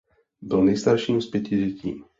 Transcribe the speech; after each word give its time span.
Byl 0.41 0.63
nejstarším 0.63 1.21
z 1.21 1.27
pěti 1.29 1.57
dětí. 1.57 2.03